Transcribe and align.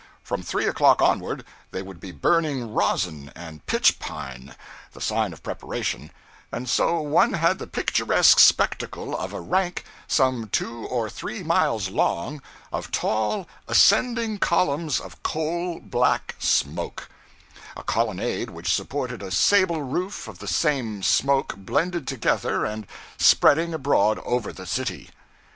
From 0.23 0.41
three 0.41 0.65
o'clock 0.65 0.99
onward 0.99 1.45
they 1.69 1.83
would 1.83 1.99
be 1.99 2.11
burning 2.11 2.73
rosin 2.73 3.31
and 3.35 3.63
pitch 3.67 3.99
pine 3.99 4.55
(the 4.93 4.99
sign 4.99 5.31
of 5.31 5.43
preparation), 5.43 6.09
and 6.51 6.67
so 6.67 6.99
one 7.01 7.33
had 7.33 7.59
the 7.59 7.67
picturesque 7.67 8.39
spectacle 8.39 9.15
of 9.15 9.31
a 9.31 9.39
rank, 9.39 9.83
some 10.07 10.47
two 10.51 10.87
or 10.87 11.07
three 11.07 11.43
miles 11.43 11.89
long, 11.89 12.41
of 12.73 12.89
tall, 12.89 13.47
ascending 13.67 14.39
columns 14.39 14.99
of 14.99 15.21
coal 15.21 15.79
black 15.79 16.35
smoke; 16.39 17.07
a 17.77 17.83
colonnade 17.83 18.49
which 18.49 18.73
supported 18.73 19.21
a 19.21 19.29
sable 19.29 19.83
roof 19.83 20.27
of 20.27 20.39
the 20.39 20.47
same 20.47 21.03
smoke 21.03 21.53
blended 21.57 22.07
together 22.07 22.65
and 22.65 22.87
spreading 23.19 23.71
abroad 23.71 24.17
over 24.25 24.51
the 24.51 24.65
city. 24.65 25.11